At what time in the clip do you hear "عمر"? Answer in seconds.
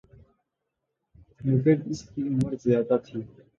2.29-2.51